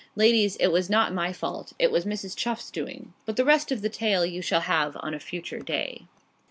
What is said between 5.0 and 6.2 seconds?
a future day.